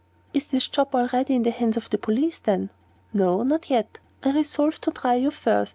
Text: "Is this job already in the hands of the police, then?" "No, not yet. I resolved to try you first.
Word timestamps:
"Is 0.33 0.47
this 0.47 0.67
job 0.67 0.95
already 0.95 1.35
in 1.35 1.43
the 1.43 1.51
hands 1.51 1.77
of 1.77 1.91
the 1.91 1.99
police, 1.99 2.39
then?" 2.39 2.71
"No, 3.13 3.43
not 3.43 3.69
yet. 3.69 3.99
I 4.23 4.31
resolved 4.31 4.81
to 4.81 4.91
try 4.91 5.13
you 5.13 5.29
first. 5.29 5.69